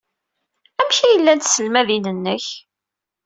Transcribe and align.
Amek 0.79 0.97
ay 1.05 1.15
llant 1.19 1.43
tselmadin-nnek? 1.47 2.45